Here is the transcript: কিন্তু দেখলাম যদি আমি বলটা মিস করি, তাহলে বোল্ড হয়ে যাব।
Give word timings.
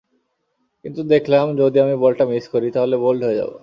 কিন্তু 0.85 1.01
দেখলাম 1.13 1.45
যদি 1.61 1.77
আমি 1.79 1.95
বলটা 1.95 2.23
মিস 2.31 2.45
করি, 2.53 2.67
তাহলে 2.75 2.95
বোল্ড 3.03 3.21
হয়ে 3.23 3.39
যাব। 3.41 3.51